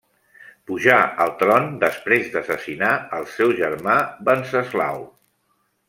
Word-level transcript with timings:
Pujà 0.69 0.95
al 1.25 1.33
tron 1.41 1.67
després 1.83 2.31
d'assassinar 2.37 2.91
al 3.19 3.29
seu 3.35 3.55
germà 3.61 3.99
Venceslau. 4.31 5.07